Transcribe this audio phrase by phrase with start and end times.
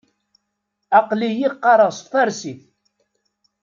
[0.99, 2.61] Aql-iyi qqareɣ s tfarsit.